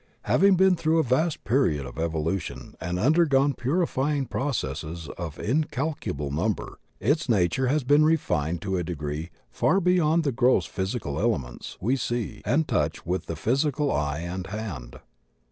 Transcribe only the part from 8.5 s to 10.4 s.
to a degree far beyond the